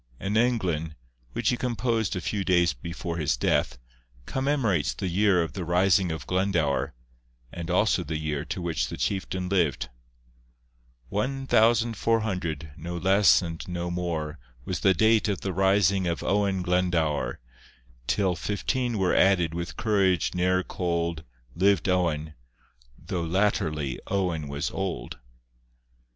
An 0.19 0.33
englyn, 0.33 0.95
which 1.33 1.49
he 1.49 1.57
composed 1.57 2.15
a 2.15 2.21
few 2.21 2.43
days 2.43 2.73
before 2.73 3.17
his 3.17 3.37
death, 3.37 3.77
commemorates 4.25 4.95
the 4.95 5.07
year 5.07 5.43
of 5.43 5.53
the 5.53 5.63
rising 5.63 6.11
of 6.11 6.25
Glendower, 6.25 6.95
and 7.53 7.69
also 7.69 8.03
the 8.03 8.17
year 8.17 8.43
to 8.45 8.63
which 8.63 8.87
the 8.89 8.97
chieftain 8.97 9.47
lived:— 9.47 9.89
'One 11.09 11.45
thousand 11.45 11.97
four 11.97 12.21
hundred, 12.21 12.71
no 12.75 12.97
less 12.97 13.43
and 13.43 13.63
no 13.67 13.91
more, 13.91 14.39
Was 14.65 14.79
the 14.79 14.95
date 14.95 15.27
of 15.27 15.41
the 15.41 15.53
rising 15.53 16.07
of 16.07 16.23
Owen 16.23 16.63
Glendower; 16.63 17.39
Till 18.07 18.35
fifteen 18.35 18.97
were 18.97 19.15
added 19.15 19.53
with 19.53 19.77
courage 19.77 20.33
ne'er 20.33 20.63
cold 20.63 21.23
Liv'd 21.55 21.87
Owen, 21.87 22.33
though 22.97 23.21
latterly 23.21 23.99
Owen 24.07 24.47
was 24.47 24.71
old. 24.71 25.19